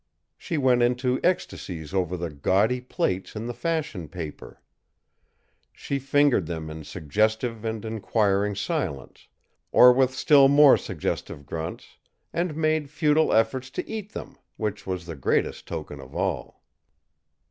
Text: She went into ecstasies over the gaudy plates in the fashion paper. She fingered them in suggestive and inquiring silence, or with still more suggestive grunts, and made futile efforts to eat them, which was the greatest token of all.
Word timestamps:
She 0.35 0.57
went 0.57 0.81
into 0.81 1.19
ecstasies 1.23 1.93
over 1.93 2.17
the 2.17 2.31
gaudy 2.31 2.81
plates 2.81 3.35
in 3.35 3.45
the 3.45 3.53
fashion 3.53 4.07
paper. 4.09 4.59
She 5.71 5.99
fingered 5.99 6.47
them 6.47 6.71
in 6.71 6.83
suggestive 6.85 7.63
and 7.63 7.85
inquiring 7.85 8.55
silence, 8.55 9.27
or 9.71 9.93
with 9.93 10.15
still 10.15 10.47
more 10.47 10.75
suggestive 10.75 11.45
grunts, 11.45 11.97
and 12.33 12.55
made 12.55 12.89
futile 12.89 13.31
efforts 13.31 13.69
to 13.69 13.87
eat 13.87 14.13
them, 14.13 14.39
which 14.57 14.87
was 14.87 15.05
the 15.05 15.15
greatest 15.15 15.67
token 15.67 15.99
of 15.99 16.15
all. 16.15 16.63